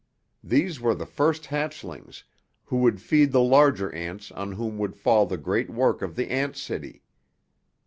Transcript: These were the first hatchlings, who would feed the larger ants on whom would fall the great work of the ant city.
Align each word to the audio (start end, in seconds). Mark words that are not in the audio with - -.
These 0.43 0.79
were 0.81 0.95
the 0.95 1.05
first 1.05 1.43
hatchlings, 1.45 2.23
who 2.63 2.77
would 2.77 2.99
feed 2.99 3.31
the 3.31 3.43
larger 3.43 3.93
ants 3.93 4.31
on 4.31 4.53
whom 4.53 4.79
would 4.79 4.95
fall 4.95 5.27
the 5.27 5.37
great 5.37 5.69
work 5.69 6.01
of 6.01 6.15
the 6.15 6.31
ant 6.31 6.57
city. 6.57 7.03